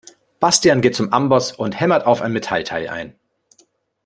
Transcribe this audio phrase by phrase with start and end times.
[0.39, 3.13] Bastian geht zum Amboss und hämmert auf ein Metallteil ein.